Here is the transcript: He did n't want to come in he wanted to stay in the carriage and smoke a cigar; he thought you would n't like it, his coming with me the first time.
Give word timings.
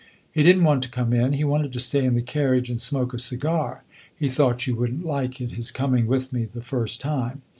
He 0.31 0.41
did 0.41 0.57
n't 0.57 0.63
want 0.63 0.81
to 0.81 0.89
come 0.89 1.13
in 1.13 1.33
he 1.33 1.43
wanted 1.43 1.71
to 1.73 1.79
stay 1.79 2.03
in 2.03 2.15
the 2.15 2.23
carriage 2.23 2.71
and 2.71 2.81
smoke 2.81 3.13
a 3.13 3.19
cigar; 3.19 3.83
he 4.17 4.29
thought 4.29 4.65
you 4.65 4.75
would 4.77 4.91
n't 5.01 5.05
like 5.05 5.39
it, 5.39 5.51
his 5.51 5.69
coming 5.69 6.07
with 6.07 6.33
me 6.33 6.45
the 6.45 6.63
first 6.63 6.99
time. 6.99 7.43